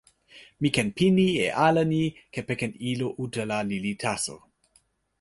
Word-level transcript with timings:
mi 0.61 0.69
ken 0.75 0.89
pini 0.97 1.27
e 1.45 1.47
ale 1.67 1.83
ni 1.91 2.01
kepeken 2.33 2.73
ilo 2.91 3.07
utala 3.23 3.57
lili 3.69 3.93
taso. 4.03 4.35